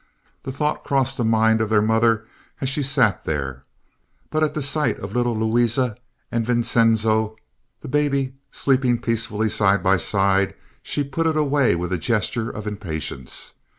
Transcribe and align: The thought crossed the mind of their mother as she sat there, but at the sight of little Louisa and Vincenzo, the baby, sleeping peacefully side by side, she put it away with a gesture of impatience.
The 0.41 0.51
thought 0.51 0.83
crossed 0.83 1.17
the 1.17 1.23
mind 1.23 1.61
of 1.61 1.69
their 1.69 1.79
mother 1.83 2.25
as 2.59 2.69
she 2.69 2.81
sat 2.81 3.23
there, 3.23 3.65
but 4.31 4.41
at 4.43 4.55
the 4.55 4.61
sight 4.63 4.97
of 4.97 5.13
little 5.13 5.37
Louisa 5.37 5.95
and 6.31 6.43
Vincenzo, 6.43 7.35
the 7.81 7.87
baby, 7.87 8.33
sleeping 8.49 8.97
peacefully 8.97 9.47
side 9.47 9.83
by 9.83 9.97
side, 9.97 10.55
she 10.81 11.03
put 11.03 11.27
it 11.27 11.37
away 11.37 11.75
with 11.75 11.93
a 11.93 11.99
gesture 11.99 12.49
of 12.49 12.65
impatience. 12.65 13.53